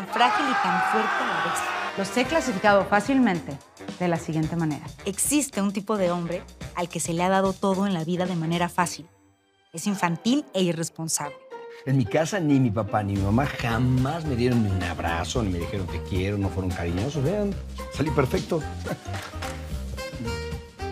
[0.00, 1.60] tan frágil y tan fuerte a la vez.
[1.98, 3.56] Los he clasificado fácilmente
[3.98, 4.86] de la siguiente manera.
[5.04, 6.42] Existe un tipo de hombre
[6.74, 9.06] al que se le ha dado todo en la vida de manera fácil.
[9.72, 11.36] Es infantil e irresponsable.
[11.86, 15.42] En mi casa ni mi papá ni mi mamá jamás me dieron ni un abrazo,
[15.42, 17.22] ni me dijeron te quiero, no fueron cariñosos.
[17.22, 17.54] Vean,
[17.92, 18.62] salí perfecto.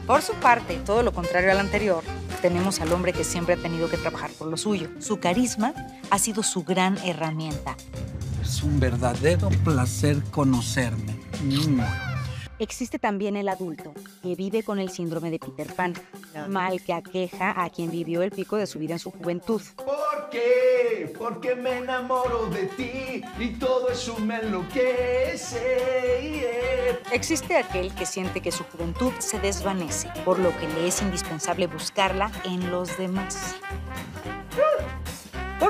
[0.06, 2.02] Por su parte, todo lo contrario al anterior,
[2.40, 4.88] tenemos al hombre que siempre ha tenido que trabajar por lo suyo.
[5.00, 5.74] Su carisma
[6.10, 7.77] ha sido su gran herramienta.
[8.48, 11.12] Es un verdadero placer conocerme.
[11.45, 11.83] Mm.
[12.59, 15.93] Existe también el adulto, que vive con el síndrome de Peter Pan,
[16.48, 19.61] mal que aqueja a quien vivió el pico de su vida en su juventud.
[19.77, 21.12] ¿Por qué?
[21.19, 25.59] Porque me enamoro de ti y todo eso me enloquece.
[27.12, 31.66] Existe aquel que siente que su juventud se desvanece, por lo que le es indispensable
[31.66, 33.57] buscarla en los demás.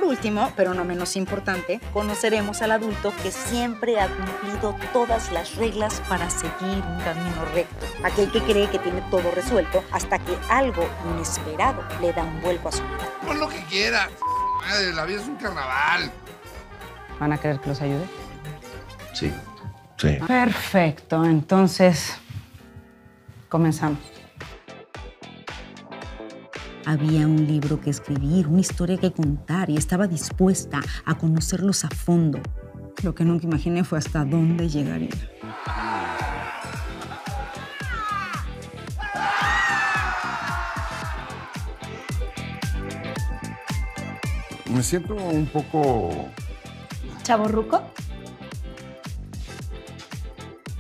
[0.09, 5.55] Por último, pero no menos importante, conoceremos al adulto que siempre ha cumplido todas las
[5.56, 7.87] reglas para seguir un camino recto.
[8.03, 12.70] Aquel que cree que tiene todo resuelto hasta que algo inesperado le da un vuelco
[12.70, 13.06] a su vida.
[13.27, 14.09] Pon lo que quieras.
[14.67, 16.11] Madre, la vida es un carnaval.
[17.20, 18.06] ¿Van a querer que los ayude?
[19.12, 19.31] Sí,
[19.98, 20.19] sí.
[20.27, 22.17] Perfecto, entonces
[23.51, 23.98] comenzamos.
[26.89, 31.91] Había un libro que escribir, una historia que contar y estaba dispuesta a conocerlos a
[31.91, 32.41] fondo.
[33.03, 35.11] Lo que nunca imaginé fue hasta dónde llegaría.
[44.70, 46.30] Me siento un poco...
[47.23, 47.83] ¿Chaborruco?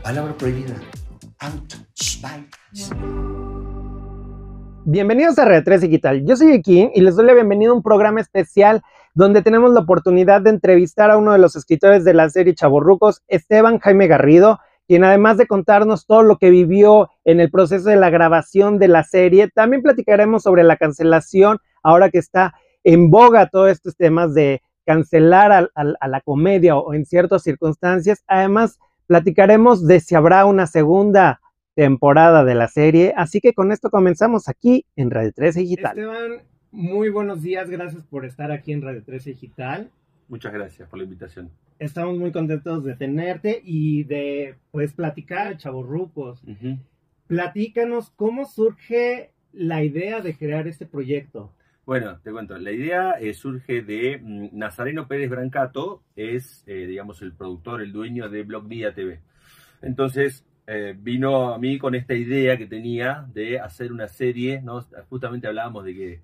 [0.02, 0.76] Palabra prohibida.
[1.40, 1.74] Out.
[2.22, 3.57] Bye.
[4.90, 6.24] Bienvenidos a Red 3 Digital.
[6.24, 9.80] Yo soy Ekin y les doy la bienvenida a un programa especial donde tenemos la
[9.80, 14.60] oportunidad de entrevistar a uno de los escritores de la serie Chaborrucos, Esteban Jaime Garrido,
[14.86, 18.88] quien además de contarnos todo lo que vivió en el proceso de la grabación de
[18.88, 24.32] la serie, también platicaremos sobre la cancelación, ahora que está en boga todos estos temas
[24.32, 28.24] de cancelar a la comedia o en ciertas circunstancias.
[28.26, 31.42] Además, platicaremos de si habrá una segunda
[31.78, 33.14] temporada de la serie.
[33.16, 35.96] Así que con esto comenzamos aquí en Radio 13 Digital.
[35.96, 37.70] Esteban, muy buenos días.
[37.70, 39.88] Gracias por estar aquí en Radio 13 Digital.
[40.26, 41.52] Muchas gracias por la invitación.
[41.78, 46.42] Estamos muy contentos de tenerte y de pues platicar, chavorrucos.
[47.28, 51.52] Platícanos cómo surge la idea de crear este proyecto.
[51.86, 57.22] Bueno, te cuento, la idea eh, surge de mm, Nazareno Pérez Brancato, es, eh, digamos,
[57.22, 59.20] el productor, el dueño de Blog Día TV.
[59.80, 64.82] Entonces, eh, vino a mí con esta idea que tenía de hacer una serie, ¿no?
[65.08, 66.20] Justamente hablábamos de que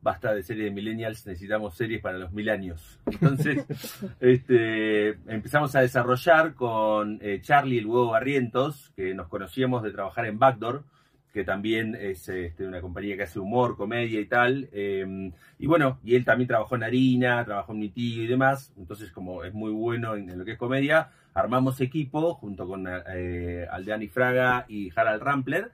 [0.00, 3.00] basta de series de millennials, necesitamos series para los mil años.
[3.06, 3.66] Entonces,
[4.20, 10.26] este, empezamos a desarrollar con eh, Charlie el huevo Barrientos, que nos conocíamos de trabajar
[10.26, 10.84] en Backdoor,
[11.32, 14.68] que también es este, una compañía que hace humor, comedia y tal.
[14.72, 18.72] eh, y bueno, y él también trabajó en Harina, trabajó en Mi Tío y demás.
[18.78, 22.86] Entonces, como es muy bueno en, en lo que es comedia, armamos equipo junto con
[22.88, 25.70] eh, Aldeani Fraga y Harald Rampler.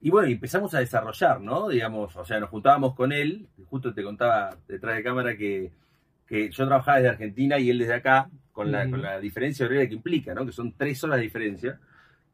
[0.00, 1.68] Y bueno, empezamos a desarrollar, ¿no?
[1.68, 3.48] Digamos, o sea, nos juntábamos con él.
[3.66, 5.72] Justo te contaba detrás de cámara que,
[6.26, 9.88] que yo trabajaba desde Argentina y él desde acá, con la, con la diferencia horaria
[9.88, 10.46] que implica, ¿no?
[10.46, 11.80] Que son tres horas de diferencia,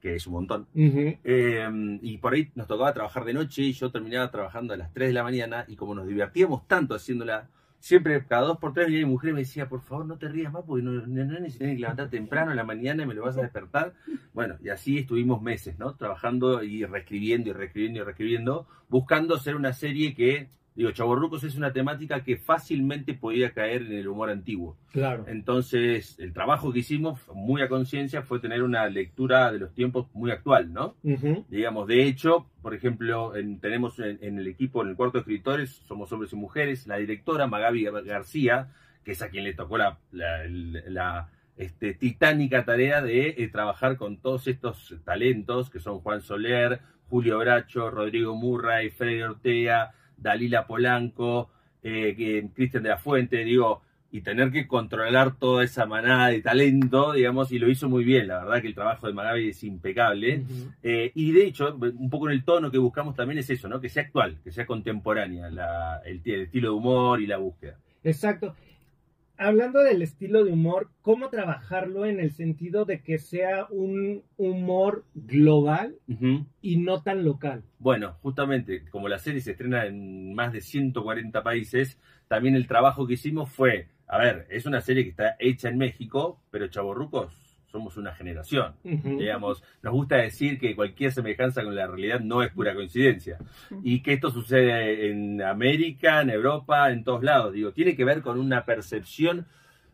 [0.01, 0.67] que es un montón.
[0.75, 4.93] Eh, y por ahí nos tocaba trabajar de noche y yo terminaba trabajando a las
[4.93, 7.49] 3 de la mañana y como nos divertíamos tanto haciéndola,
[7.85, 10.27] siempre cada dos por tres venía mi mujer y me decía, por favor no te
[10.27, 13.23] rías más porque no, no, no necesitas levantar temprano en la mañana y me lo
[13.23, 13.93] vas a despertar.
[14.33, 15.95] Bueno, y así estuvimos meses, ¿no?
[15.95, 21.57] Trabajando y reescribiendo y reescribiendo y reescribiendo, buscando hacer una serie que, digo, Chavorrucos es
[21.57, 24.77] una temática que fácilmente podía caer en el humor antiguo.
[24.93, 25.25] Claro.
[25.29, 30.07] Entonces, el trabajo que hicimos, muy a conciencia, fue tener una lectura de los tiempos
[30.15, 30.97] muy actual, ¿no?
[31.49, 35.21] Digamos, de hecho, por ejemplo, en- tenemos en, en el equipo, en el cuarto de
[35.21, 38.69] escritores, somos hombres y mujeres, la directora Magabi García,
[39.05, 43.97] que es a quien le tocó la, la- la, este, titánica tarea de eh, trabajar
[43.97, 49.93] con todos estos talentos, que son Juan Soler, Julio Bracho, Rodrigo Murray, Freddy Ortega,
[50.25, 51.51] Dalila Polanco,
[51.85, 56.41] eh, que- Cristian de la Fuente, digo, y tener que controlar toda esa manada de
[56.41, 59.63] talento, digamos, y lo hizo muy bien, la verdad que el trabajo de Magabi es
[59.65, 60.45] impecable.
[60.85, 63.81] Eh, y de hecho, un poco en el tono que buscamos también es eso, ¿no?
[63.81, 67.77] Que sea actual, que sea contemporánea, la- el, el estilo de humor y la búsqueda.
[68.05, 68.55] Exacto.
[69.37, 75.05] Hablando del estilo de humor, ¿cómo trabajarlo en el sentido de que sea un humor
[75.15, 75.97] global
[76.63, 77.65] y no tan local?
[77.79, 81.99] Bueno, justamente, como la serie se estrena en más de 140 países,
[82.29, 85.79] también el trabajo que hicimos fue a ver, es una serie que está hecha en
[85.79, 87.44] México, pero chavorrucos
[87.75, 88.73] somos una generación.
[88.85, 93.37] Digamos, nos gusta decir que cualquier semejanza con la realidad no es pura coincidencia.
[93.83, 97.53] Y que esto sucede en América, en Europa, en todos lados.
[97.53, 99.47] Digo, tiene que ver con una percepción.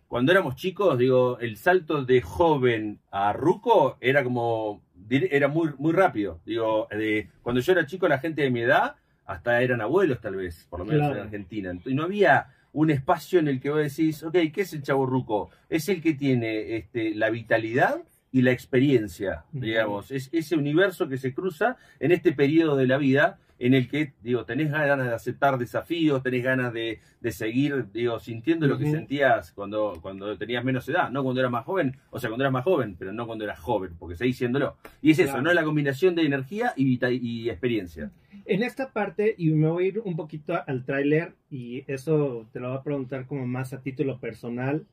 [0.09, 5.93] Cuando éramos chicos, digo, el salto de joven a ruco era como, era muy, muy
[5.95, 6.39] rápido.
[6.45, 10.37] Digo, de, cuando yo era chico, la gente de mi edad, hasta eran abuelos tal
[10.37, 11.15] vez, por lo menos Claro.
[11.17, 11.73] en Argentina.
[11.87, 15.07] Y no había un espacio en el que vos decís, ok, ¿qué es el chavo
[15.07, 15.51] ruco?
[15.69, 18.03] Es el que tiene este, la vitalidad
[18.33, 20.11] y la experiencia, digamos.
[20.11, 24.15] Es ese universo que se cruza en este periodo de la vida en el que,
[24.23, 28.91] digo, tenés ganas de aceptar desafíos, tenés ganas de, de seguir, digo, sintiendo lo que
[28.91, 32.53] sentías cuando, cuando tenías menos edad, no cuando eras más joven, o sea, cuando eras
[32.55, 34.77] más joven, pero no cuando eras joven, porque seguís siéndolo.
[35.03, 35.43] Y es eso, Claro.
[35.43, 35.53] ¿no?
[35.53, 38.11] La combinación de energía y, y experiencia.
[38.47, 42.61] En esta parte, y me voy a ir un poquito al tráiler, y eso te
[42.61, 44.87] lo voy a preguntar como más a título personal.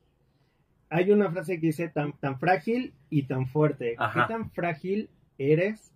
[0.90, 3.94] Hay una frase que dice tan, tan frágil y tan fuerte.
[3.98, 4.26] Ajá.
[4.26, 5.94] ¿Qué tan frágil eres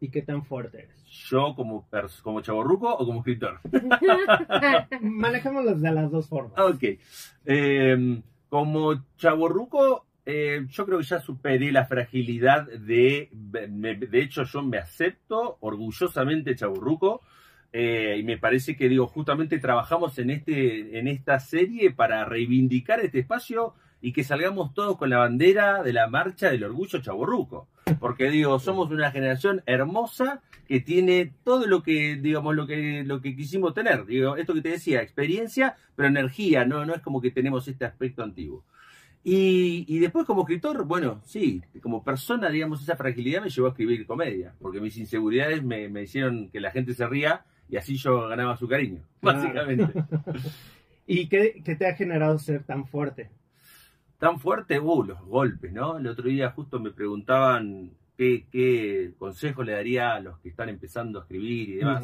[0.00, 1.04] y qué tan fuerte eres?
[1.28, 1.88] Yo como,
[2.22, 3.60] como chaborruco o como escritor.
[5.00, 6.58] Manejémoslos de las dos formas.
[6.58, 6.84] Ok.
[7.46, 13.30] Eh, como chaborruco, eh, yo creo que ya superé la fragilidad de.
[13.70, 17.20] me- de hecho, yo me acepto orgullosamente chaborruco.
[17.72, 23.00] eh, y me parece que, digo, justamente trabajamos en, este, en esta serie para reivindicar
[23.00, 27.68] este espacio y que salgamos todos con la bandera de la marcha del orgullo chaborruco.
[28.00, 33.20] Porque, digo, somos una generación hermosa que tiene todo lo que, digamos, lo que, lo
[33.20, 34.04] que quisimos tener.
[34.06, 37.84] Digo, esto que te decía, experiencia, pero energía, no, no es como que tenemos este
[37.84, 38.64] aspecto antiguo.
[39.22, 43.70] Y, y después como escritor, bueno, sí, como persona, digamos, esa fragilidad me llevó a
[43.70, 47.96] escribir comedia, porque mis inseguridades me, me hicieron que la gente se ría y así
[47.96, 49.92] yo ganaba su cariño, básicamente.
[51.06, 53.30] ¿Y qué, qué te ha generado ser tan fuerte?
[54.18, 55.98] Tan fuerte, uh, los golpes, ¿no?
[55.98, 60.68] El otro día justo me preguntaban qué, qué consejo le daría a los que están
[60.70, 62.02] empezando a escribir y demás.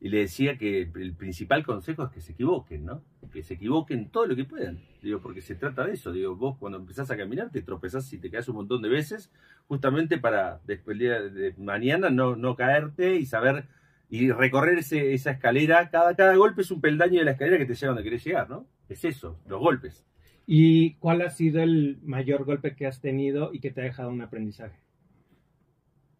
[0.00, 3.02] Y le decía que el principal consejo es que se equivoquen, ¿no?
[3.32, 4.78] Que se equivoquen todo lo que puedan.
[5.02, 6.12] Digo, porque se trata de eso.
[6.12, 9.30] Digo, vos cuando empezás a caminar te tropezás y te caes un montón de veces,
[9.66, 13.64] justamente para después de mañana no, no caerte y saber
[14.08, 15.90] y recorrer ese- esa escalera.
[15.90, 18.48] Cada, cada golpe es un peldaño de la escalera que te lleva donde querés llegar,
[18.48, 18.66] ¿no?
[18.88, 20.04] Es eso, los golpes.
[20.50, 24.08] ¿Y cuál ha sido el mayor golpe que has tenido y que te ha dejado
[24.08, 24.78] un aprendizaje?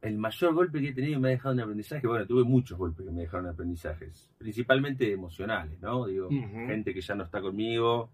[0.03, 2.77] El mayor golpe que he tenido y me ha dejado un aprendizaje, bueno, tuve muchos
[2.77, 6.07] golpes que me dejaron aprendizajes, principalmente emocionales, ¿no?
[6.07, 8.11] Digo, gente que ya no está conmigo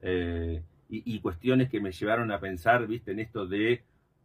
[0.00, 3.84] eh, y, y cuestiones que me llevaron a pensar, viste, en esto de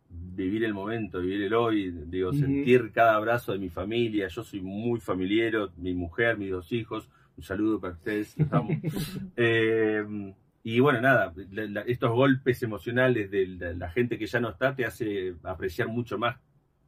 [0.10, 4.28] vivir el momento, vivir el hoy, digo, sentir cada abrazo de mi familia.
[4.28, 7.08] Yo soy muy familiero, mi mujer, mis dos hijos.
[7.38, 8.70] Un saludo para ustedes, amo.
[9.38, 10.34] Eh,
[10.70, 14.50] y bueno, nada, la- la- estos golpes emocionales de la, la gente que ya no
[14.50, 16.36] está te hace apreciar mucho más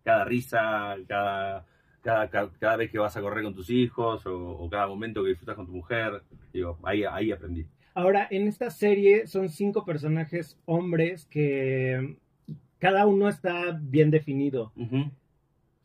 [0.04, 1.66] cada risa, cada,
[2.02, 5.24] cada, cada, cada vez que vas a correr con tus hijos o, o cada momento
[5.24, 6.24] que disfrutas con tu mujer.
[6.52, 7.66] Digo, ahí, ahí aprendí.
[7.94, 12.18] Ahora, en esta serie son cinco personajes hombres que
[12.80, 14.74] cada uno está bien definido.
[14.76, 15.10] Ujú.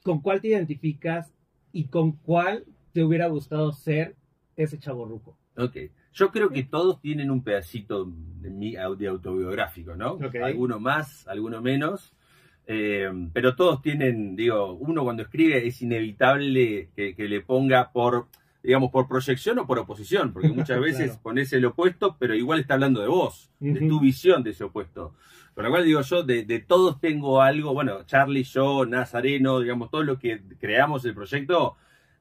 [0.03, 1.33] ¿Con cuál te identificas
[1.73, 4.17] y con cuál te hubiera gustado ser
[4.57, 5.37] ese chaborruco?
[5.57, 5.77] Ok.
[6.15, 8.09] Yo creo que todos tienen un pedacito
[8.41, 10.13] de, mi, de autobiográfico, ¿no?
[10.13, 10.37] Ok.
[10.37, 12.15] Alguno más, alguno menos.
[12.67, 18.29] Eh, pero todos tienen, digo, uno cuando escribe es inevitable que, que le ponga por,
[18.63, 21.21] digamos, por proyección o por oposición, porque muchas veces Claro.
[21.23, 25.15] pones el opuesto, pero igual está hablando de vos, de tu visión de ese opuesto.
[25.55, 29.91] Con lo cual digo yo, de, de todos tengo algo, bueno, Charlie, yo, Nazareno, digamos,
[29.91, 31.77] todos los que creamos el proyecto,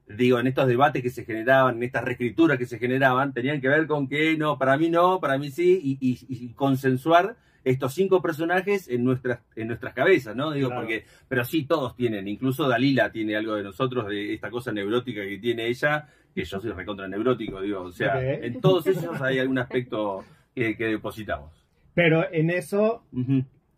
[0.07, 3.69] digo, en estos debates que se generaban, en estas reescrituras que se generaban, tenían que
[3.69, 7.93] ver con que no, para mí no, para mí sí, y, y- y consensuar estos
[7.93, 10.51] cinco personajes en nuestras, en nuestras cabezas, ¿no?
[10.51, 10.81] Digo, Claro.
[10.81, 15.21] porque, pero sí todos tienen, incluso Dalila tiene algo de nosotros, de esta cosa neurótica
[15.21, 19.39] que tiene ella, que yo soy recontra neurótico, digo, o sea, en todos ellos hay
[19.39, 21.51] algún aspecto que, que depositamos.
[21.93, 23.03] Pero en eso.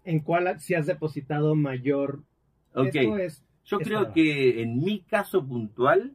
[0.03, 2.24] ¿en cuál si has depositado mayor?
[2.74, 2.88] Ok.
[2.96, 6.13] Esto es Yo Esa- creo que en mi caso puntual,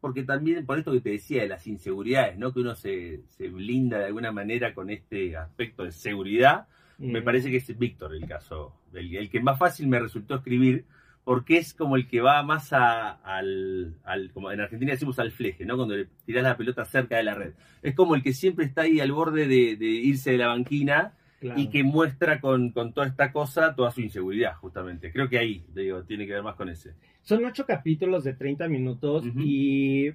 [0.00, 2.52] porque también por esto que te decía de las inseguridades, ¿no?
[2.52, 6.66] Que uno se, se blinda de alguna manera con este aspecto de seguridad,
[6.98, 10.84] me parece que es Víctor el caso, el, el que más fácil me resultó escribir,
[11.22, 15.30] porque es como el que va más a- al, al- como en Argentina decimos al
[15.30, 15.76] fleje, ¿no?
[15.76, 17.52] Cuando le tirás la pelota cerca de la red.
[17.82, 21.12] Es como el que siempre está ahí al borde de, de irse de la banquina
[21.40, 21.60] Claro.
[21.60, 25.12] y que muestra con, con toda esta cosa toda su inseguridad, justamente.
[25.12, 26.94] Creo que ahí, digo, tiene que ver más con ese.
[27.22, 29.38] Son ocho capítulos de 30 minutos Ujú.
[29.44, 30.14] y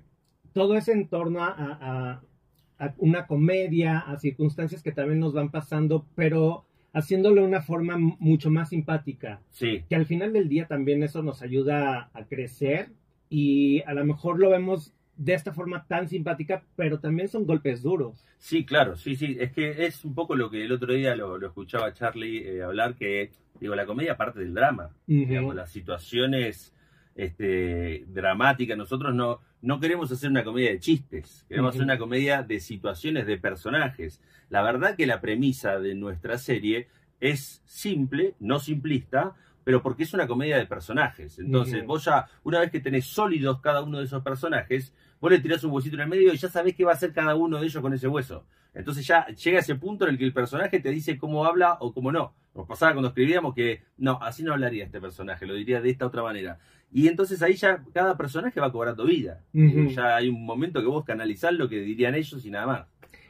[0.53, 2.21] todo es en torno a, a-
[2.79, 7.97] a una comedia, a circunstancias que también nos van pasando, pero haciéndolo de una forma
[7.97, 9.39] mucho más simpática.
[9.51, 12.89] Sí, Que al final del día también eso nos ayuda a crecer
[13.29, 17.81] y a lo mejor lo vemos de esta forma tan simpática, pero también son golpes
[17.81, 18.25] duros.
[18.37, 19.37] sí, claro, sí, sí.
[19.39, 22.47] Es que es un poco lo que el otro día lo, lo escuchaba a Charlie
[22.47, 24.89] eh, hablar, que digo, la comedia parte del drama.
[25.07, 26.73] digamos, las situaciones
[27.15, 28.77] este, dramáticas.
[28.77, 33.25] Nosotros no, no queremos hacer una comedia de chistes, queremos hacer una comedia de situaciones,
[33.25, 34.21] de personajes.
[34.49, 36.87] La verdad que la premisa de nuestra serie
[37.19, 41.39] es simple, no simplista, pero porque es una comedia de personajes.
[41.39, 44.93] Entonces, vos ya, una vez que tenés sólidos cada uno de esos personajes,
[45.23, 47.13] vos le tirás un huesito en el medio y ya sabés qué va a hacer
[47.13, 48.45] cada uno de ellos con ese hueso.
[48.73, 51.93] Entonces ya llega ese punto en el que el personaje te dice cómo habla o
[51.93, 52.33] cómo no.
[52.53, 56.05] Nos pasaba cuando escribíamos que no, así no hablaría este personaje, lo diría de esta
[56.07, 56.59] otra manera.
[56.91, 59.39] Y entonces ahí ya cada personaje va cobrando vida.
[59.53, 59.87] Ujú.
[59.91, 62.87] Ya hay un momento que vos canalizás lo que dirían ellos y nada más.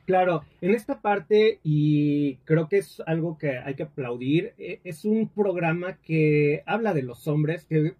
[0.08, 5.06] Claro, en esta parte, y creo que es algo que hay que aplaudir, e- es
[5.06, 7.94] un programa que habla de los hombres, que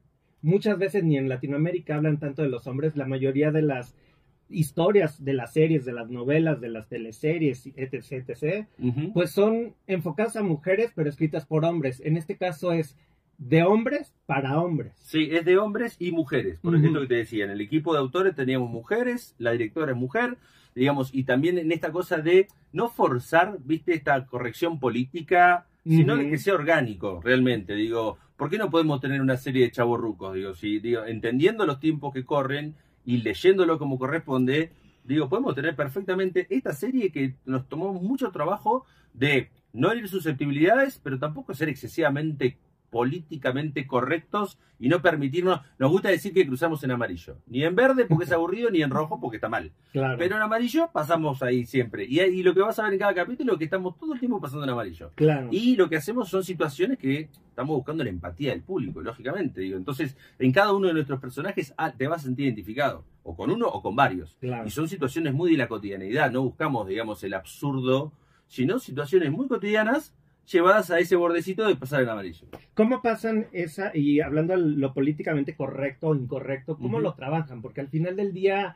[0.44, 3.96] muchas veces ni en Latinoamérica hablan tanto de los hombres, la mayoría de las
[4.50, 8.68] historias de las series, de las novelas, de las teleseries, etc., etc.,
[9.14, 12.02] pues son enfocadas a mujeres, pero escritas por hombres.
[12.06, 12.96] En este caso es
[13.38, 14.94] de hombres para hombres.
[14.98, 16.60] Sí, es de hombres y mujeres.
[16.60, 19.98] Por ejemplo, que te decía, en el equipo de autores teníamos mujeres, la directora es
[19.98, 20.38] mujer,
[20.76, 26.24] digamos, y también en esta cosa de no forzar, viste, esta corrección política, sino de
[26.24, 26.32] Ujú.
[26.32, 27.76] que sea orgánico, realmente.
[27.76, 30.34] Digo, ¿por qué no podemos tener una serie de chavorrucos?
[30.34, 32.76] Digo, si, digo, entendiendo los tiempos que corren
[33.06, 34.72] y leyéndolo como corresponde,
[35.04, 41.00] digo, podemos tener perfectamente esta serie que nos tomó mucho trabajo de no herir susceptibilidades,
[41.04, 42.58] pero tampoco ser excesivamente
[42.94, 48.06] políticamente correctos y no permitirnos, nos gusta decir que cruzamos en amarillo, ni en verde
[48.06, 49.72] porque es aburrido, ni en rojo porque está mal.
[49.92, 50.18] Claro.
[50.18, 52.06] Pero en amarillo pasamos ahí siempre.
[52.06, 54.14] Y, ahí- y lo que vas a ver en cada capítulo es que estamos todo
[54.14, 55.12] el tiempo pasando en amarillo.
[55.16, 55.50] claro.
[55.52, 59.62] Y lo que hacemos son situaciones que estamos buscando la empatía del público, lógicamente.
[59.62, 59.78] Digo.
[59.78, 63.50] Entonces, en cada uno de nuestros personajes ah, te vas a sentir identificado, o con
[63.52, 64.36] uno o con varios.
[64.40, 64.68] Claro.
[64.68, 68.12] Y son situaciones muy de la cotidianidad, no buscamos, digamos, el absurdo,
[68.48, 70.14] sino situaciones muy cotidianas
[70.52, 72.48] llevadas a ese bordecito de pasar en amarillo.
[72.74, 77.04] ¿Cómo pasan esa, y hablando de lo políticamente correcto o incorrecto, cómo Ujú.
[77.04, 77.62] lo trabajan?
[77.62, 78.76] Porque al final del día,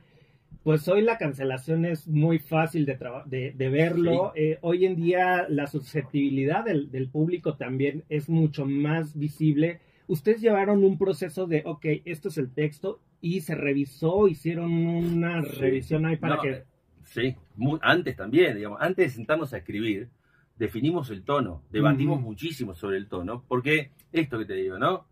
[0.64, 4.32] pues hoy la cancelación es muy fácil de, de, de verlo.
[4.36, 9.80] Eh, hoy en día la susceptibilidad del, del público también es mucho más visible.
[10.08, 15.42] Ustedes llevaron un proceso de, ok, esto es el texto, y se revisó, hicieron una
[15.44, 15.50] Sí.
[15.60, 16.50] revisión ahí para No, que...
[16.52, 16.64] eh,
[17.04, 20.10] Sí, muy- antes también, digamos, antes de sentarnos a escribir,
[20.58, 25.06] definimos el tono, debatimos muchísimo sobre el tono, porque esto que te digo, ¿no?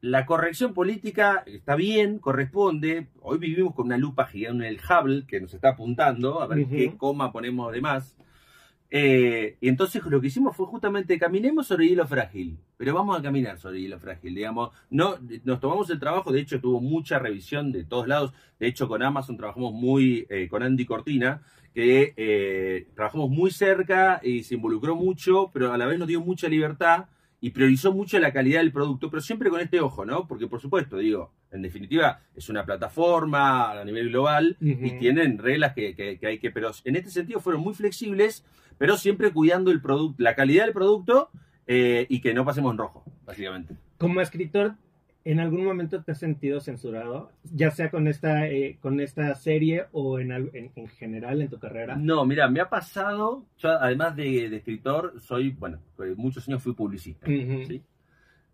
[0.00, 3.06] La corrección política está bien, corresponde.
[3.20, 6.66] Hoy vivimos con una lupa gigante en el Hubble que nos está apuntando a ver
[6.66, 8.16] qué coma ponemos de más.
[8.94, 13.22] Eh, y entonces lo que hicimos fue justamente caminemos sobre hielo frágil, pero vamos a
[13.22, 14.70] caminar sobre hielo frágil, digamos.
[14.90, 18.34] No, nos tomamos el trabajo, de hecho tuvo mucha revisión de todos lados.
[18.58, 21.42] De hecho con Amazon trabajamos muy eh, con Andy Cortina,
[21.74, 26.20] que eh, trabajamos muy cerca y se involucró mucho, pero a la vez nos dio
[26.20, 27.06] mucha libertad
[27.40, 30.28] y priorizó mucho la calidad del producto, pero siempre con este ojo, ¿no?
[30.28, 35.72] Porque por supuesto, digo, en definitiva es una plataforma a nivel global y tienen reglas
[35.74, 38.44] que, que- que hay que, pero en este sentido fueron muy flexibles,
[38.78, 41.30] pero siempre cuidando el producto, la calidad del producto
[41.66, 43.74] eh, y que no pasemos en rojo, básicamente.
[43.98, 44.74] Como escritor,
[45.24, 47.30] ¿en algún momento te has sentido censurado?
[47.44, 51.58] Ya sea con esta, eh, con esta serie o en, en, en general en tu
[51.58, 51.96] carrera.
[51.96, 56.62] No, mira, me ha pasado, yo además de, de escritor, soy, bueno, pues, muchos años
[56.62, 57.26] fui publicista.
[57.26, 57.64] Ujú.
[57.66, 57.82] ¿sí?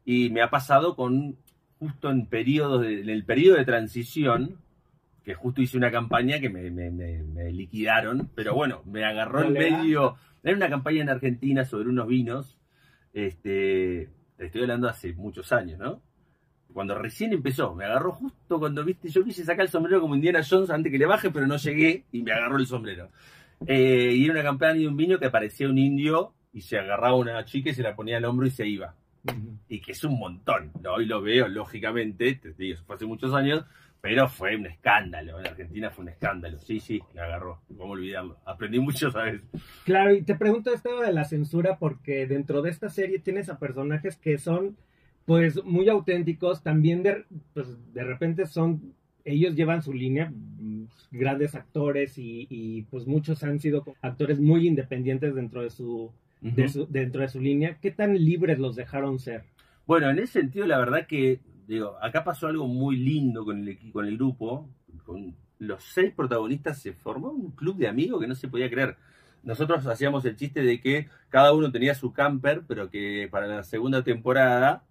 [0.05, 1.37] Y me ha pasado con,
[1.79, 4.57] justo en periodos, de- en el periodo de transición,
[5.25, 9.43] que justo hice una campaña que me, me- me- me liquidaron, pero bueno, me agarró
[9.43, 12.59] en medio, era una campaña en Argentina sobre unos vinos,
[13.13, 16.01] este, te estoy hablando hace muchos años, ¿no?
[16.79, 20.43] Cuando recién empezó, me agarró justo cuando, viste, yo quise sacar el sombrero como Indiana
[20.49, 23.11] Jones antes que le baje, pero no llegué y me agarró el sombrero.
[23.67, 27.09] Eh, y era una campaña de un vino que parecía un indio y se agarraba
[27.09, 28.95] a una chica y se la ponía al hombro y se iba
[29.69, 30.71] y que es un montón.
[30.81, 30.95] ¿no?
[30.95, 33.65] Hoy lo veo, lógicamente, te digo, fue hace muchos años,
[34.01, 35.41] pero fue un escándalo.
[35.41, 36.59] En Argentina fue un escándalo.
[36.59, 37.61] Sí, sí, me agarró.
[37.77, 38.39] ¿Cómo olvidarlo?
[38.45, 39.43] Aprendí mucho, ¿sabes?
[39.85, 43.59] Claro, y te pregunto esto de la censura porque dentro de esta serie tienes a
[43.59, 44.77] personajes que son
[45.29, 48.95] pues muy auténticos, también de, pues, de repente son,
[49.27, 54.67] ellos llevan su línea, mm, grandes actores y, y, pues muchos han sido actores muy
[54.67, 57.77] independientes dentro de su, de su, dentro de su línea.
[57.79, 59.45] ¿Qué tan libres los dejaron ser?
[59.87, 63.79] Bueno, en ese sentido, la verdad que, digo, acá pasó algo muy lindo con el,
[63.93, 64.67] con el grupo,
[65.05, 68.97] con los seis protagonistas se formó un club de amigos que no se podía creer.
[69.43, 73.63] Nosotros hacíamos el chiste de que cada uno tenía su camper, pero que para la
[73.63, 74.85] segunda temporada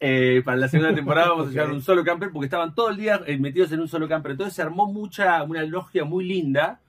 [0.00, 2.96] eh, para la segunda temporada vamos a llevar un solo camper porque estaban todo el
[2.96, 4.32] día eh, metidos en un solo camper.
[4.32, 6.80] Entonces se armó mucha, una logia muy linda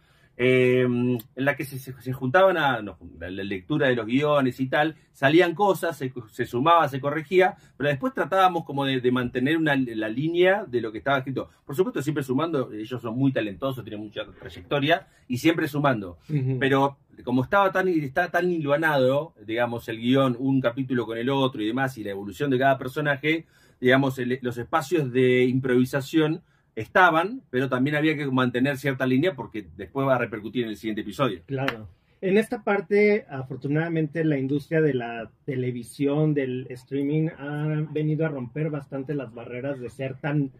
[0.41, 4.67] eh, en la que se, se juntaban a no, la, lectura de los guiones y
[4.67, 9.57] tal, salían cosas, se, se sumaba, se corregía, pero después tratábamos como de, de mantener
[9.57, 11.49] una, la línea de lo que estaba escrito.
[11.65, 16.19] Por supuesto, siempre sumando, ellos son muy talentosos, tienen mucha trayectoria y siempre sumando.
[16.57, 21.61] Pero como estaba tan, está tan hilvanado, digamos, el guion, un capítulo con el otro
[21.61, 23.45] y demás, y la evolución de cada personaje,
[23.81, 26.43] digamos, el- los espacios de improvisación
[26.81, 30.77] estaban, pero también había que mantener cierta línea porque después va a repercutir en el
[30.77, 31.41] siguiente episodio.
[31.45, 31.87] Claro.
[32.21, 38.69] En esta parte, afortunadamente, la industria de la televisión, del streaming, ha venido a romper
[38.69, 40.51] bastante las barreras de ser tan,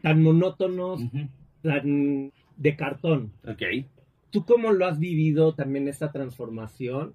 [0.00, 1.00] tan monótonos,
[1.62, 3.32] tan de cartón.
[3.46, 3.62] Ok.
[4.30, 7.14] ¿Tú cómo lo has vivido también esta transformación?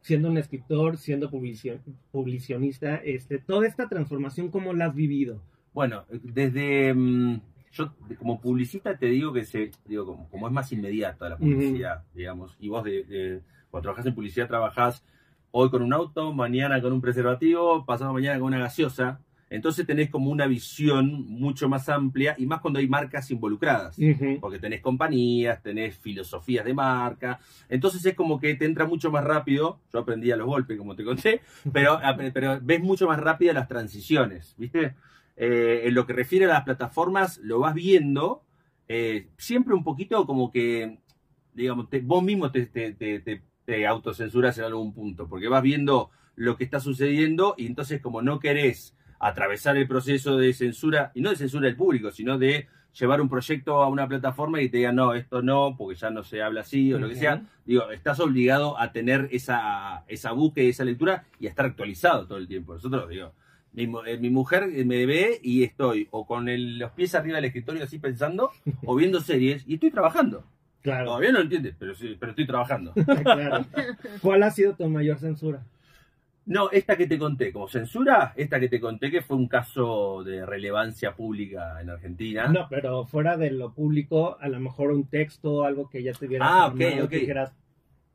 [0.00, 1.80] Siendo un escritor, siendo publicio-
[2.10, 5.42] publicionista, este, toda esta transformación, ¿cómo la has vivido?
[5.74, 7.40] Bueno, desde mm,
[7.72, 12.04] yo como publicista te digo que se digo como, como es más inmediata la publicidad,
[12.14, 15.04] digamos, y vos de, de- cuando trabajás en publicidad trabajás
[15.50, 19.20] hoy con un auto, mañana con un preservativo, pasado mañana con una gaseosa,
[19.50, 23.98] entonces tenés como una visión mucho más amplia y más cuando hay marcas involucradas,
[24.40, 29.24] porque tenés compañías, tenés filosofías de marca, entonces es como que te entra mucho más
[29.24, 31.40] rápido, yo aprendí a los golpes como te conté,
[31.72, 31.98] pero,
[32.34, 34.94] pero ves mucho más rápido las transiciones, ¿viste?
[35.40, 38.42] Eh, en lo que refiere a las plataformas, lo vas viendo
[38.88, 40.98] eh, siempre un poquito como que,
[41.54, 42.68] digamos, te- vos mismo te,
[43.86, 48.40] autocensuras en algún punto, porque vas viendo lo que está sucediendo y entonces como no
[48.40, 52.66] querés atravesar el proceso de censura, y no de censura del público, sino de
[52.98, 56.24] llevar un proyecto a una plataforma y te digan, no, esto no, porque ya no
[56.24, 60.64] se habla así o lo que sea, digo, estás obligado a tener esa, esa búsqueda
[60.64, 62.74] y esa lectura y a estar actualizado todo el tiempo.
[62.74, 63.32] Nosotros, digo,
[63.72, 67.44] mi, eh, mi mujer me ve y estoy o con el- los pies arriba del
[67.46, 68.50] escritorio así pensando,
[68.84, 70.44] o viendo series y estoy trabajando.
[70.82, 71.06] Claro.
[71.06, 72.92] Todavía no lo entiendes, pero sí, pero estoy trabajando.
[73.24, 73.66] Claro.
[74.22, 75.62] ¿Cuál ha sido tu mayor censura?
[76.46, 80.24] No, esta que te conté, como censura, esta que te conté que fue un caso
[80.24, 82.48] de relevancia pública en Argentina.
[82.48, 86.26] No, pero fuera de lo público, a lo mejor un texto, algo que ya te
[86.26, 87.08] hubiera Ah, ok, ok.
[87.10, 87.52] que dijeras,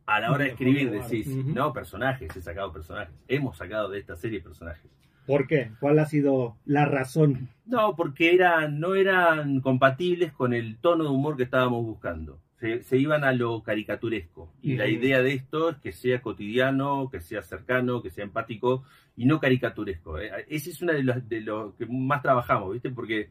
[0.08, 3.14] A la hora de escribir decís, no, personajes, he sacado personajes.
[3.28, 4.90] Hemos sacado de esta serie personajes.
[5.26, 5.72] ¿Por qué?
[5.80, 7.50] ¿Cuál ha sido la razón?
[7.66, 12.40] No, porque eran, no eran compatibles con el tono de humor que estábamos buscando.
[12.60, 14.54] Se, se iban a lo caricaturesco.
[14.62, 18.84] Y la idea de esto es que sea cotidiano, que sea cercano, que sea empático
[19.16, 20.20] y no caricaturesco.
[20.20, 20.32] ¿eh?
[20.50, 22.90] Ese es uno de los, de los que más trabajamos, ¿viste?
[22.90, 23.30] Porque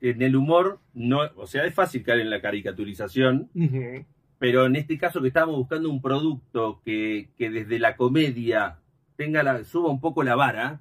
[0.00, 3.50] en el humor, no, o sea, es fácil caer en la caricaturización,
[4.38, 8.78] pero en este caso que estábamos buscando un producto que, que desde la comedia
[9.16, 10.80] tenga la, suba un poco la vara,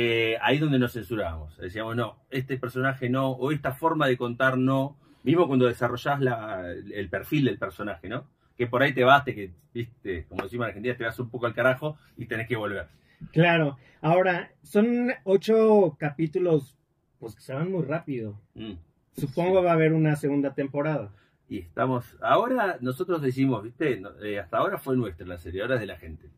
[0.00, 1.56] eh, ahí es donde nos censurábamos.
[1.58, 6.70] Decíamos, no, este personaje no, o esta forma de contar no, mismo cuando desarrollás la,
[6.70, 8.28] el perfil del personaje, ¿no?
[8.56, 11.30] Que por ahí te vas, te, que, viste, como decimos en Argentina, te vas un
[11.30, 12.86] poco al carajo y tenés que volver.
[13.32, 13.76] Claro.
[14.00, 16.78] Ahora, son ocho capítulos,
[17.18, 18.40] pues que se van muy rápido.
[18.54, 18.74] Mm.
[19.16, 21.10] Supongo va a haber una segunda temporada.
[21.48, 25.80] Y estamos, ahora nosotros decimos, viste, eh, hasta ahora fue nuestra la serie, ahora es
[25.80, 26.30] de la gente.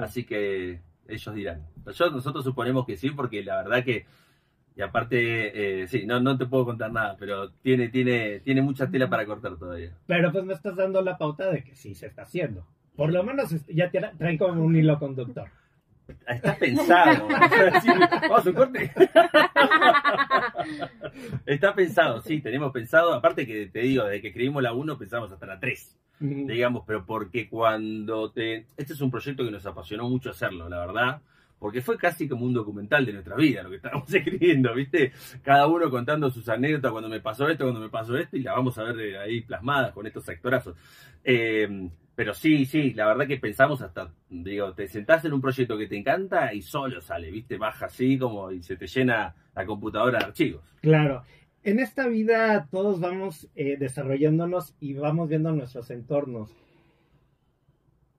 [0.00, 1.66] Así que ellos dirán.
[1.94, 4.06] Yo, nosotros suponemos que sí, porque la verdad que,
[4.76, 8.90] y aparte, eh, sí, no, no te puedo contar nada, pero tiene, tiene, tiene mucha
[8.90, 9.92] tela para cortar todavía.
[10.06, 12.66] Pero pues me estás dando la pauta de que sí se está haciendo.
[12.96, 15.48] Por lo menos ya te traen como un hilo conductor.
[16.26, 17.28] Está pensado.
[17.82, 17.88] Sí,
[18.22, 18.90] Vamos a un corte.
[21.46, 23.14] Está pensado, sí, tenemos pensado.
[23.14, 25.99] Aparte que te digo, desde que escribimos la 1 pensamos hasta la 3.
[26.20, 28.66] Digamos, pero porque cuando te...
[28.76, 31.22] Este es un proyecto que nos apasionó mucho hacerlo, la verdad,
[31.58, 35.12] porque fue casi como un documental de nuestra vida lo que estábamos escribiendo, ¿viste?
[35.42, 38.52] Cada uno contando sus anécdotas, cuando me pasó esto, cuando me pasó esto, y la
[38.52, 40.76] vamos a ver eh, ahí plasmadas con estos actorazos.
[41.24, 45.78] Eh, pero sí, sí, la verdad que pensamos hasta, digo, te sentás en un proyecto
[45.78, 47.56] que te encanta y solo sale, ¿viste?
[47.56, 50.62] Baja así como y se te llena la computadora de archivos.
[50.82, 51.22] Claro.
[51.62, 56.54] En esta vida todos vamos eh, desarrollándonos y vamos viendo nuestros entornos.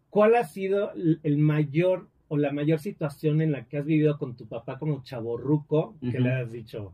[0.09, 4.35] ¿Cuál ha sido el mayor o la mayor situación en la que has vivido con
[4.35, 6.93] tu papá como chaborruco que le has dicho,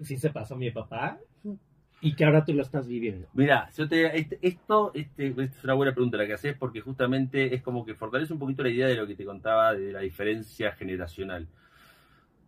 [0.00, 1.18] sí se pasó mi papá
[2.02, 3.26] y que ahora tú lo estás viviendo?
[3.34, 6.80] Mira, yo te, este- esto este, esta es una buena pregunta la que haces porque
[6.80, 9.92] justamente es como que fortalece un poquito la idea de lo que te contaba de
[9.92, 11.48] la diferencia generacional.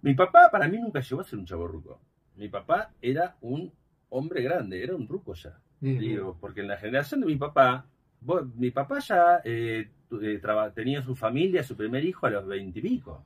[0.03, 2.01] Mi papá para mí nunca llegó a ser un chaborruco.
[2.37, 3.73] Mi papá era un
[4.11, 5.59] hombre grande, era un ruco ya.
[5.99, 7.87] Digo, porque en la generación de mi papá,
[8.21, 9.91] vos- mi papá ya eh,
[10.23, 13.25] eh, traba- tenía su familia, su primer hijo a los veintipico.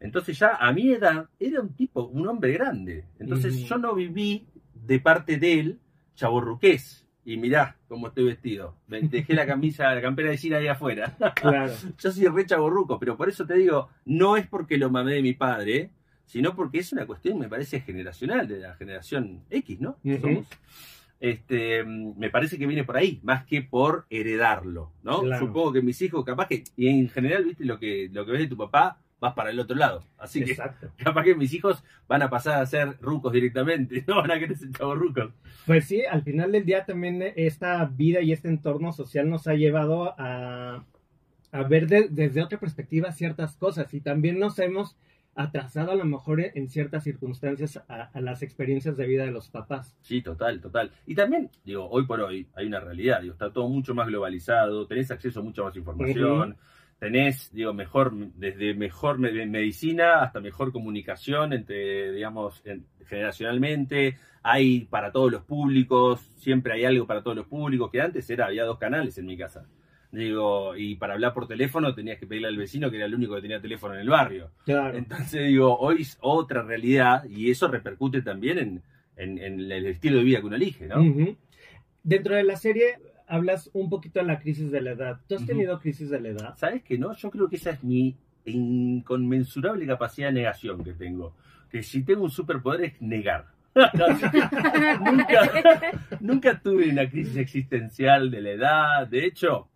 [0.00, 3.04] Entonces ya a mi edad era un tipo, un hombre grande.
[3.18, 5.78] Entonces yo no viví de parte de él
[6.14, 7.00] chaborruqués.
[7.26, 8.76] Y mirá cómo estoy vestido.
[8.86, 11.16] Me- Dejé la camisa, la campera de China ahí afuera.
[11.34, 11.72] Claro.
[11.98, 15.22] Yo soy re chaborruco, pero por eso te digo, no es porque lo mamé de
[15.22, 15.90] mi padre,
[16.26, 19.98] sino porque es una cuestión, me parece, generacional, de la generación X, ¿no?
[20.04, 20.18] Ujú.
[20.20, 20.46] Somos.
[21.20, 25.20] Este, me parece que viene por ahí, más que por heredarlo, ¿no?
[25.22, 25.46] Claro.
[25.46, 28.40] Supongo que mis hijos, capaz que, y en general, viste, lo que, lo que ves
[28.42, 30.04] de tu papá, vas para el otro lado.
[30.18, 30.90] Así que Exacto.
[30.98, 34.58] capaz que mis hijos van a pasar a ser rucos directamente, no van a querer
[34.58, 35.30] ser chavorrucos.
[35.66, 39.54] Pues sí, al final del día también esta vida y este entorno social nos ha
[39.54, 40.84] llevado a,
[41.52, 44.94] a ver de- desde otra perspectiva ciertas cosas y también nos hemos
[45.34, 49.48] atrasado a lo mejor en ciertas circunstancias a, a las experiencias de vida de los
[49.48, 49.96] papás.
[50.02, 50.90] Sí, total, total.
[51.06, 54.86] Y también, digo, hoy por hoy hay una realidad, digo, está todo mucho más globalizado,
[54.86, 56.56] tenés acceso a mucha más información,
[56.98, 64.80] tenés, digo, mejor, desde mejor me- medicina hasta mejor comunicación entre, digamos, en- generacionalmente, hay
[64.84, 68.64] para todos los públicos, siempre hay algo para todos los públicos, que antes era, había
[68.64, 69.66] dos canales en mi casa.
[70.14, 73.34] Digo, y para hablar por teléfono tenías que pedirle al vecino que era el único
[73.34, 74.50] que tenía teléfono en el barrio.
[74.64, 74.96] Claro.
[74.96, 78.82] Entonces digo, hoy es otra realidad y eso repercute también en,
[79.16, 81.02] en- en el estilo de vida que uno elige, ¿no?
[82.02, 85.20] Dentro de la serie hablas un poquito de la crisis de la edad.
[85.26, 86.54] ¿Tú has tenido crisis de la edad?
[86.56, 87.12] ¿Sabes que no?
[87.16, 91.34] Yo creo que esa es mi inconmensurable capacidad de negación que tengo.
[91.70, 93.46] Que si tengo un superpoder es negar.
[95.00, 95.50] nunca,
[96.20, 99.08] nunca tuve una crisis existencial de la edad.
[99.08, 99.68] De hecho,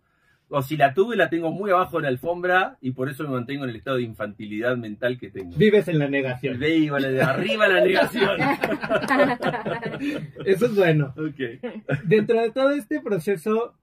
[0.49, 3.29] o si la tuve, la tengo muy abajo de la alfombra y por eso me
[3.29, 5.55] mantengo en el estado de infantilidad mental que tengo.
[5.55, 6.61] Vives en la negación.
[6.61, 8.39] Ahí, vale, de arriba la negación.
[10.45, 11.13] Eso es bueno.
[12.05, 13.75] Dentro de todo este proceso,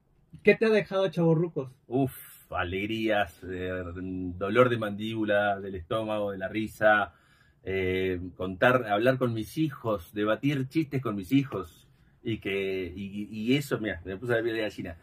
[0.42, 1.70] ¿qué te ha dejado Chavorrucos?
[1.86, 2.12] Uf,
[2.50, 7.14] alegrías, eh, dolor de mandíbula, del estómago, de la risa,
[7.62, 11.86] eh, contar, hablar con mis hijos, debatir chistes con mis hijos
[12.24, 14.96] y que y, y eso, mira, me puse a la piel de gallina.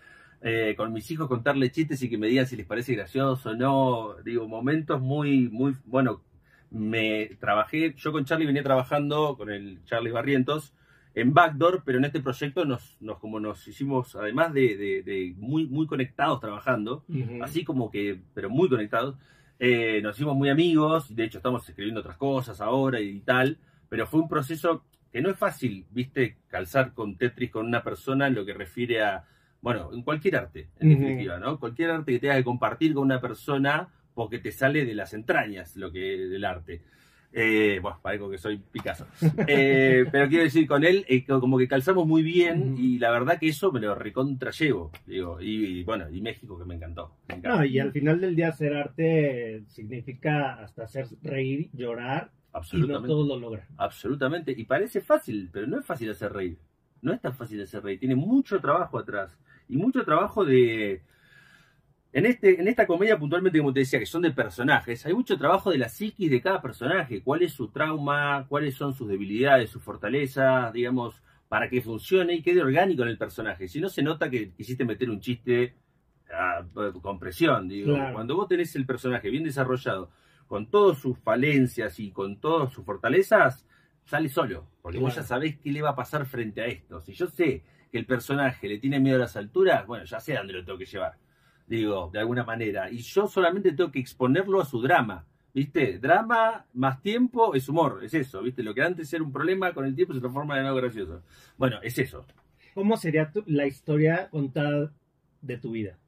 [0.45, 3.55] Eh, con mis hijos contarle chistes y que me digan si les parece gracioso o
[3.55, 4.15] no.
[4.25, 6.21] Digo, momentos muy, muy, bueno,
[6.69, 10.73] me trabajé, yo con Charlie venía trabajando con el Charlie Barrientos
[11.15, 15.33] en Backdoor, pero en este proyecto nos, nos como nos hicimos, además de, de- de
[15.37, 17.05] muy, muy conectados trabajando,
[17.43, 19.15] así como que, pero muy conectados,
[19.59, 24.07] eh, nos hicimos muy amigos, de hecho estamos escribiendo otras cosas ahora y tal, pero
[24.07, 28.33] fue un proceso que no es fácil, viste, calzar con Tetris con una persona en
[28.33, 29.23] lo que refiere a,
[29.63, 31.59] bueno, en cualquier arte, en definitiva, ¿no?
[31.59, 35.75] Cualquier arte que tengas que compartir con una persona porque te sale de las entrañas
[35.75, 36.81] lo que del arte.
[37.35, 39.07] Eh, bueno, parezco que soy Picasso.
[39.47, 43.09] Eh, pero quiero decir, con él, eh, co- como que calzamos muy bien y la
[43.09, 44.91] verdad que eso me lo recontra llevo.
[45.07, 47.15] Digo, y, y bueno, y México que me encantó.
[47.29, 47.37] me.
[47.37, 52.57] No, y al final del día hacer arte significa hasta hacer reír, llorar y no
[52.59, 53.07] Absolutamente.
[53.07, 53.65] todo lo logra.
[53.77, 54.53] Absolutamente.
[54.55, 56.59] Y parece fácil, pero no es fácil hacer reír.
[57.01, 57.99] No es tan fácil hacer reír.
[57.99, 59.35] Tiene mucho trabajo atrás.
[59.73, 61.01] Y mucho trabajo de.
[62.11, 65.35] En, este, en esta comedia, puntualmente, como te decía, que son de personajes, hay mucho
[65.35, 67.23] trabajo de la psiquis de cada personaje.
[67.23, 68.45] ¿Cuál es su trauma?
[68.47, 70.71] ¿Cuáles son sus debilidades, sus fortalezas?
[70.73, 73.67] Digamos, para que funcione y quede orgánico en el personaje.
[73.67, 75.73] Si no, se nota que quisiste meter un chiste
[76.31, 76.63] ah,
[77.01, 77.67] con presión.
[77.67, 78.13] Digo, Claro.
[78.13, 80.11] cuando vos tenés el personaje bien desarrollado,
[80.45, 83.65] con todas sus falencias y con todas sus fortalezas,
[84.03, 84.67] sale solo.
[84.83, 87.01] Porque vos ya sabés qué le va a pasar frente a esto.
[87.01, 90.33] Si yo sé que el personaje le tiene miedo a las alturas, bueno, ya sé
[90.35, 91.13] a dónde lo tengo que llevar.
[91.67, 92.89] Digo, de alguna manera.
[92.89, 95.27] Y yo solamente tengo que exponerlo a su drama.
[95.53, 95.99] ¿Viste?
[95.99, 98.63] Drama más tiempo es humor, es eso, ¿viste?
[98.63, 101.21] Lo que antes era un problema con el tiempo se transforma en algo gracioso.
[101.55, 102.25] Bueno, es eso.
[102.73, 104.91] ¿Cómo sería tu- la historia contada
[105.41, 105.99] de tu vida?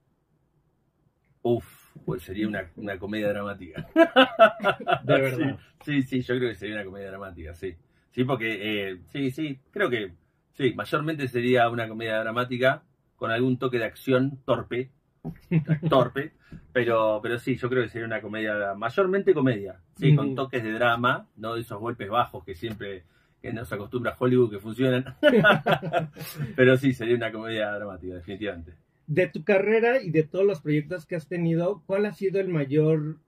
[1.43, 3.87] Uf, pues sería una, una comedia dramática.
[5.03, 5.59] De verdad.
[5.83, 7.75] Sí, sí, sí, yo creo que sería una comedia dramática, sí.
[8.09, 10.11] Sí, porque, eh, sí, sí, creo que,
[10.55, 12.83] sí, mayormente sería una comedia dramática
[13.15, 14.89] con algún toque de acción torpe,
[15.89, 16.33] torpe,
[16.73, 20.35] pero, pero sí, yo creo que sería una comedia, mayormente comedia, sí, con Ujú.
[20.35, 23.03] toques de drama, no de esos golpes bajos que siempre
[23.41, 25.05] que nos acostumbra Hollywood que funcionan,
[26.55, 28.73] pero sí, sería una comedia dramática, definitivamente.
[29.05, 32.49] De tu carrera y de todos los proyectos que has tenido, ¿cuál ha sido el
[32.49, 33.19] mayor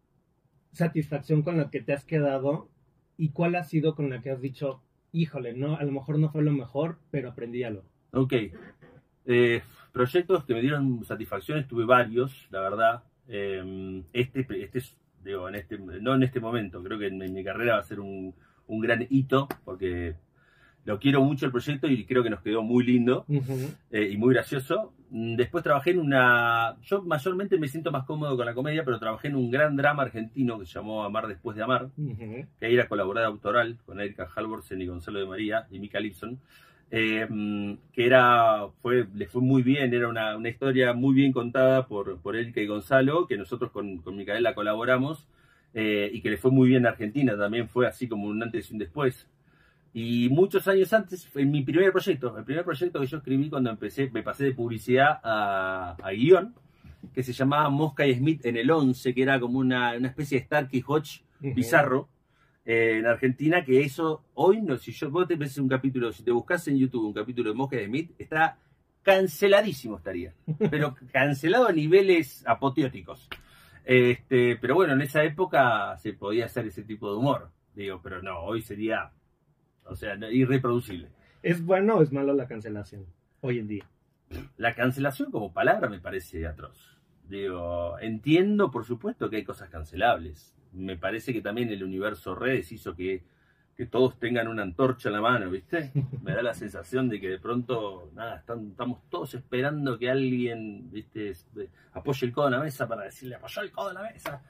[0.71, 2.67] satisfacción con la que te has quedado?
[3.15, 4.81] ¿Y cuál ha sido con la que has dicho,
[5.21, 7.83] híjole, no, a lo mejor no fue lo mejor, pero aprendí algo?
[8.11, 8.33] Ok.
[9.25, 13.03] Eh, proyectos que me dieron satisfacciones, tuve varios, la verdad.
[13.27, 17.33] Eh, este, este es, digo, en este, no en este momento, creo que en, en
[17.33, 18.33] mi carrera va a ser un,
[18.67, 20.15] un gran hito, porque
[20.87, 23.25] lo quiero mucho el proyecto y creo que nos quedó muy lindo
[23.91, 24.93] eh, y muy gracioso.
[25.09, 26.77] Mm, Después trabajé en una...
[26.83, 30.03] Yo mayormente me siento más cómodo con la comedia, pero trabajé en un gran drama
[30.03, 31.89] argentino que se llamó Amar después de amar,
[32.59, 36.39] que ahí era colaborada autoral con Erika Halvorsen y Gonzalo de María y Mika Lipson.
[36.89, 41.33] eh, mm, que era, fue, le fue muy bien, era una, una historia muy bien
[41.33, 45.27] contada por, por Erika y Gonzalo, que nosotros con, con Micaela colaboramos,
[45.73, 48.69] eh, y que le fue muy bien a Argentina, también fue así como un antes
[48.69, 49.27] y un después.
[49.99, 53.71] Y muchos años antes, en mi primer proyecto, el primer proyecto que yo escribí cuando
[53.71, 56.53] empecé, me pasé de publicidad a, a guion,
[57.15, 60.37] que se llamaba Mosca y Smith en el 11, que era como una, una especie
[60.37, 62.09] de Starkey Hodge bizarro
[62.63, 66.21] eh, en Argentina, que eso hoy, no, si yo vos te ves un capítulo, si
[66.21, 68.59] te buscas en YouTube un capítulo de Mosca y Smith, está
[69.01, 70.35] canceladísimo estaría,
[70.69, 73.27] pero cancelado a niveles apoteóticos.
[73.83, 78.21] Este, pero bueno, en esa época se podía hacer ese tipo de humor, digo, pero
[78.21, 79.11] no, hoy sería,
[79.89, 81.09] o sea, irreproducible.
[81.43, 83.05] ¿Es bueno o es malo la cancelación
[83.41, 83.85] hoy en día?
[84.57, 86.97] La cancelación como palabra me parece atroz.
[87.29, 90.53] Digo, entiendo por supuesto que hay cosas cancelables.
[90.73, 93.23] Me parece que también el universo redes hizo que,
[93.75, 95.91] que todos tengan una antorcha en la mano, ¿viste?
[96.21, 100.89] Me da la sensación de que de pronto, nada, están- estamos todos esperando que alguien,
[100.91, 101.33] ¿viste?
[101.93, 104.41] apoye el codo en la mesa para decirle, apoyó el codo en la mesa.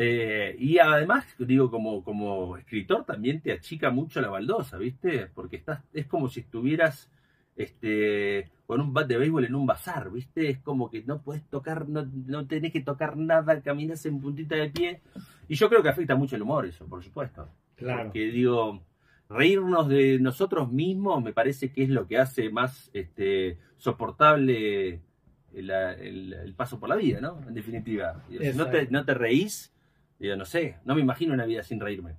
[0.00, 5.26] Eh, y además, digo, como, como escritor también te achica mucho la baldosa, ¿viste?
[5.34, 7.10] Porque estás, es como si estuvieras
[7.56, 10.48] este, con un bat de béisbol en un bazar, ¿viste?
[10.50, 14.54] Es como que no puedes tocar, no, no tenés que tocar nada, caminas en puntita
[14.54, 15.00] de pie.
[15.48, 17.48] Y yo creo que afecta mucho el humor eso, por supuesto.
[17.74, 18.04] Claro.
[18.04, 18.84] Porque digo,
[19.28, 25.00] reírnos de nosotros mismos me parece que es lo que hace más este, soportable
[25.54, 27.40] el, el- el paso por la vida, ¿no?
[27.48, 28.22] En definitiva.
[28.54, 29.72] No te, no te reís,
[30.18, 32.12] digo, no sé, no me imagino una vida sin reírme.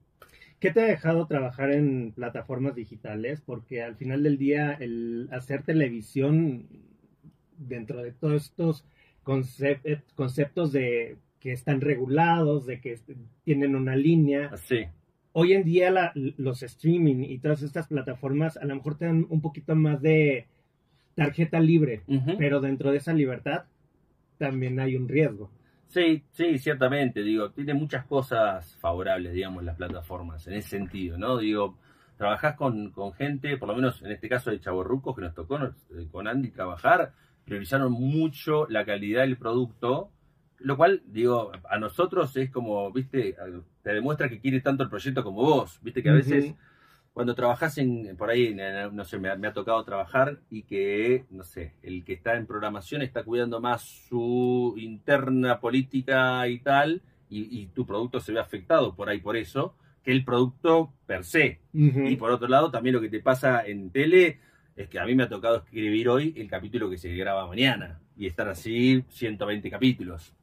[0.59, 3.41] ¿Qué te ha dejado trabajar en plataformas digitales?
[3.41, 6.67] Porque al final del día, el hacer televisión
[7.57, 8.85] dentro de todos estos
[9.61, 12.99] eh, conceptos de que están regulados, de que
[13.43, 14.49] tienen una línea.
[14.51, 14.85] Así.
[15.31, 19.25] Hoy en día la- los streaming y todas estas plataformas a lo mejor te dan
[19.29, 20.47] un poquito más de
[21.15, 22.01] tarjeta libre,
[22.37, 23.65] pero dentro de esa libertad
[24.37, 25.51] también hay un riesgo.
[25.89, 31.39] Sí, sí, ciertamente, digo, tiene muchas cosas favorables, digamos, las plataformas, en ese sentido, ¿no?
[31.39, 31.79] Digo,
[32.15, 35.57] trabajás con, con gente, por lo menos en este caso de Chavorrucos, que nos tocó
[35.57, 40.11] eh, con Andy trabajar, priorizaron mucho la calidad del producto,
[40.59, 43.35] lo cual, digo, a nosotros es como, viste,
[43.81, 46.53] te demuestra que quiere tanto el proyecto como vos, viste, que a veces.
[47.13, 48.55] Cuando trabajás en, por ahí,
[48.91, 52.35] no sé, me ha, me ha tocado trabajar y que, no sé, el que está
[52.35, 58.31] en programación está cuidando más su interna política y tal, y, y tu producto se
[58.31, 61.59] ve afectado por ahí por eso, que el producto per se.
[61.73, 64.39] Y por otro lado, también lo que te pasa en tele
[64.75, 67.99] es que a mí me ha tocado escribir hoy el capítulo que se graba mañana
[68.17, 70.33] y estar así 120 capítulos.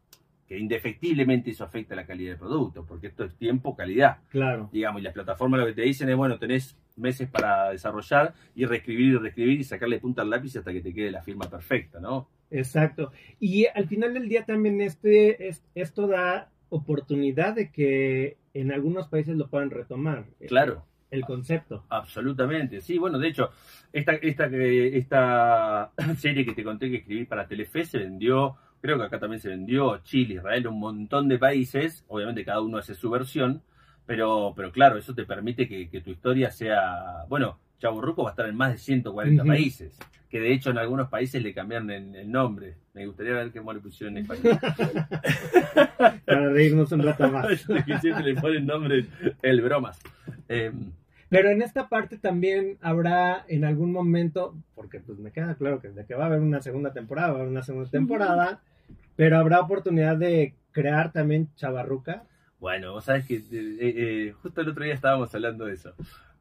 [0.48, 4.70] Que indefectiblemente eso afecta la calidad del producto, porque esto es tiempo, calidad Claro.
[4.72, 8.64] digamos, y las plataformas lo que te dicen es, bueno, tenés meses para desarrollar y
[8.64, 11.98] reescribir y reescribir y sacarle punta al lápiz hasta que te quede la firma perfecta,
[12.00, 12.28] ¿no?
[12.50, 13.10] Exacto.
[13.40, 19.08] Y al final del día también este, es- esto da oportunidad de que en algunos
[19.08, 20.26] países lo puedan retomar.
[20.40, 21.84] eh, Claro, El concepto.
[21.88, 22.80] absolutamente.
[22.80, 23.50] Sí, bueno, de hecho,
[23.92, 28.98] esta, esta, que- esta serie que te conté que escribí para Telefe se vendió, creo
[28.98, 32.94] que acá también se vendió, Chile, Israel, un montón de países, obviamente cada uno hace
[32.94, 33.62] su versión,
[34.06, 38.32] pero, pero claro, eso te permite que, que tu historia sea, bueno, Chaburruco va a
[38.32, 39.48] estar en más de 140 Ujú.
[39.52, 39.98] países,
[40.30, 42.76] que de hecho en algunos países le cambiaron el, el nombre.
[42.94, 44.58] Me gustaría ver cómo le pusieron en español.
[46.24, 47.46] Para reírnos un rato más.
[47.86, 49.06] que siempre le ponen nombre
[49.42, 49.98] el bromas.
[50.48, 50.72] Eh,
[51.28, 55.88] Pero en esta parte también habrá en algún momento, porque pues me queda claro que
[55.88, 58.60] de que va a haber una segunda temporada, va a haber una segunda temporada,
[59.16, 62.24] pero habrá oportunidad de crear también Chavarruca.
[62.60, 65.94] Bueno, vos sabés que eh, eh, justo el otro día estábamos hablando de eso.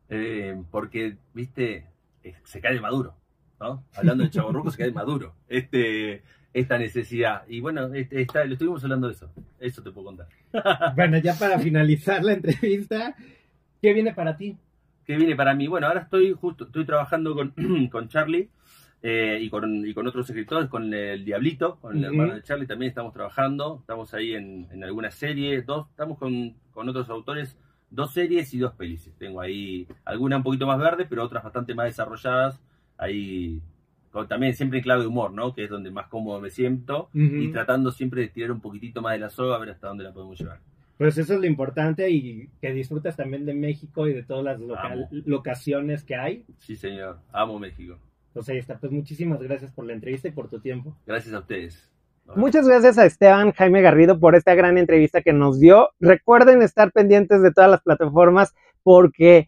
[0.09, 1.87] Eh, porque, viste,
[2.23, 3.15] eh, se cae de maduro,
[3.59, 3.83] ¿no?
[3.95, 5.33] Hablando de chaborruco, se cae de maduro.
[5.47, 6.21] Este,
[6.53, 7.43] esta necesidad.
[7.47, 9.31] Y bueno, este, está, lo estuvimos hablando de eso.
[9.59, 10.27] Eso te puedo contar.
[10.95, 13.15] Bueno, ya para finalizar la entrevista,
[13.81, 14.57] ¿qué viene para ti?
[15.05, 15.67] ¿Qué viene para mí?
[15.67, 17.53] Bueno, ahora estoy justo, estoy trabajando con,
[17.91, 18.49] con Charlie
[19.03, 22.65] eh, y, con, y con otros escritores, con el Diablito, con el hermano de Charlie
[22.65, 23.77] también estamos trabajando.
[23.81, 27.57] Estamos ahí en, en alguna serie, dos, estamos con, con otros autores,
[27.91, 29.11] dos series y dos pelis.
[29.19, 32.59] Tengo ahí alguna un poquito más verde, pero otras bastante más desarrolladas.
[32.97, 33.61] Ahí
[34.11, 35.53] con- también siempre en clave de humor, ¿no?
[35.53, 37.09] Que es donde más cómodo me siento.
[37.43, 40.03] Y tratando siempre de tirar un poquitito más de la soga a ver hasta dónde
[40.03, 40.59] la podemos llevar.
[40.97, 44.59] Pues eso es lo importante y que disfrutas también de México y de todas las
[44.59, 46.45] local- locaciones que hay.
[46.59, 47.19] Sí, señor.
[47.33, 47.97] Amo México.
[48.33, 48.77] Pues ahí está.
[48.77, 50.95] Pues muchísimas gracias por la entrevista y por tu tiempo.
[51.05, 51.89] Gracias a ustedes.
[52.35, 55.89] Muchas gracias a Esteban Jaime Garrido por esta gran entrevista que nos dio.
[55.99, 59.47] Recuerden estar pendientes de todas las plataformas porque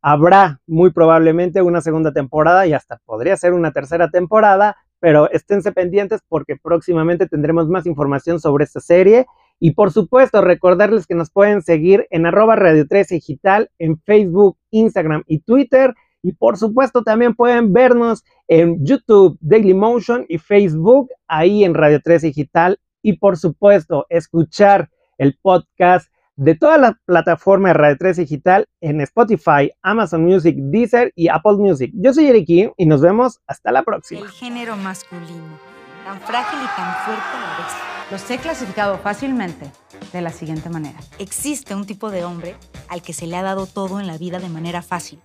[0.00, 5.72] habrá muy probablemente una segunda temporada y hasta podría ser una tercera temporada, pero esténse
[5.72, 9.26] pendientes porque próximamente tendremos más información sobre esta serie.
[9.58, 14.58] Y por supuesto, recordarles que nos pueden seguir en arroba Radio 13 Digital, en Facebook,
[14.70, 15.94] Instagram y Twitter.
[16.22, 22.22] Y por supuesto, también pueden vernos en YouTube, Dailymotion y Facebook, ahí en Radio 3
[22.22, 22.78] Digital.
[23.02, 29.00] Y por supuesto, escuchar el podcast de toda la plataforma de Radio 3 Digital en
[29.00, 31.92] Spotify, Amazon Music, Deezer y Apple Music.
[31.94, 34.20] Yo soy Eric y nos vemos hasta la próxima.
[34.20, 35.58] El género masculino,
[36.04, 37.95] tan frágil y tan fuerte a la vez.
[38.10, 39.72] Los he clasificado fácilmente
[40.12, 40.98] de la siguiente manera.
[41.18, 42.54] Existe un tipo de hombre
[42.88, 45.20] al que se le ha dado todo en la vida de manera fácil.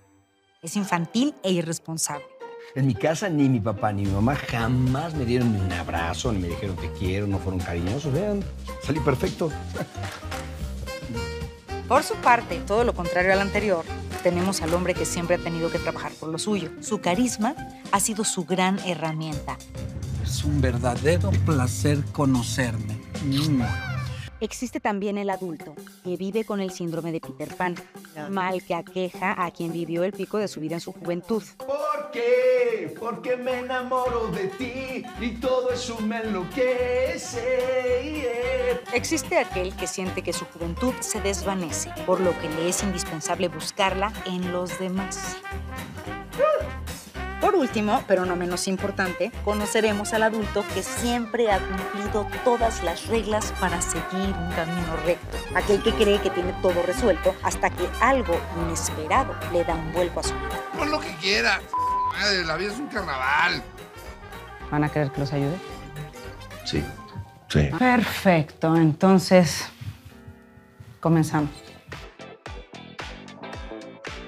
[0.62, 2.24] Es infantil e irresponsable.
[2.74, 6.32] En mi casa ni mi papá ni mi mamá jamás me dieron ni un abrazo,
[6.32, 8.12] ni me dijeron te quiero, no fueron cariñosos.
[8.12, 8.42] Vean,
[8.82, 9.50] salí perfecto.
[11.86, 13.84] Por su parte, todo lo contrario al anterior,
[14.22, 16.70] tenemos al hombre que siempre ha tenido que trabajar por lo suyo.
[16.80, 17.54] Su carisma
[17.90, 19.58] ha sido su gran herramienta.
[20.24, 22.98] Es un verdadero placer conocerme.
[23.24, 23.91] Mm.
[24.42, 27.76] Existe también el adulto, que vive con el síndrome de Peter Pan,
[28.28, 31.44] mal que aqueja a quien vivió el pico de su vida en su juventud.
[31.58, 32.92] ¿Por qué?
[32.98, 37.40] Porque me enamoro de ti y todo eso me enloquece.
[38.92, 43.46] Existe aquel que siente que su juventud se desvanece, por lo que le es indispensable
[43.46, 45.36] buscarla en los demás.
[47.42, 53.08] Por último, pero no menos importante, conoceremos al adulto que siempre ha cumplido todas las
[53.08, 55.36] reglas para seguir un camino recto.
[55.56, 60.20] Aquel que cree que tiene todo resuelto hasta que algo inesperado le da un vuelco
[60.20, 60.60] a su vida.
[60.78, 61.60] Pon lo que quieras.
[62.12, 63.60] Madre, la vida es un carnaval.
[64.70, 65.56] ¿Van a querer que los ayude?
[66.64, 66.84] Sí,
[67.48, 67.70] sí.
[67.76, 69.68] Perfecto, entonces
[71.00, 71.50] comenzamos.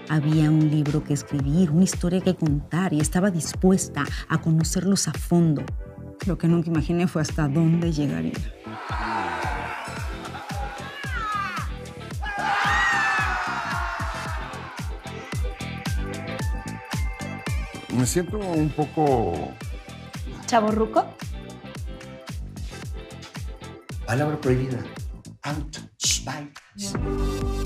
[0.09, 5.13] Había un libro que escribir, una historia que contar y estaba dispuesta a conocerlos a
[5.13, 5.65] fondo.
[6.27, 8.33] Lo que nunca imaginé fue hasta dónde llegaría.
[17.97, 19.55] Me siento un poco
[20.47, 21.05] ¿Chaborruco?
[24.07, 24.79] Palabra prohibida.
[25.43, 25.79] Out.
[25.99, 27.64] Shh, Bye.